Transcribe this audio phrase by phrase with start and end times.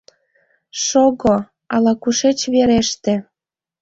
[0.83, 1.35] Шого,
[1.73, 3.13] ала-кушеч вереште...